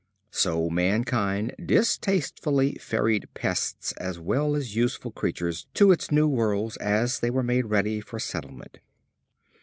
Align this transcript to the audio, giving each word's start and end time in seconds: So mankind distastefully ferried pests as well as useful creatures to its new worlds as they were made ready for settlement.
So 0.31 0.67
mankind 0.67 1.53
distastefully 1.63 2.73
ferried 2.81 3.27
pests 3.35 3.91
as 3.97 4.19
well 4.19 4.55
as 4.55 4.75
useful 4.75 5.11
creatures 5.11 5.67
to 5.75 5.91
its 5.91 6.09
new 6.11 6.27
worlds 6.27 6.75
as 6.77 7.19
they 7.19 7.29
were 7.29 7.43
made 7.43 7.67
ready 7.67 7.99
for 8.01 8.17
settlement. 8.17 8.79